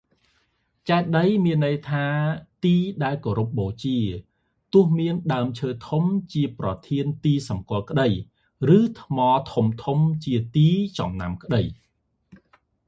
[0.89, 2.05] ចេតិយ មានន័យថា
[2.65, 3.99] ទីដែលគេគោរពបូជា
[4.73, 8.07] ទោះមានដើមឈើធំជាប្រធានជាទីសម្គាល់ក្តី
[8.77, 9.19] ឬ ថ្ម
[9.53, 10.67] ធំៗជាទី
[10.99, 11.61] ចំណាំក្តី។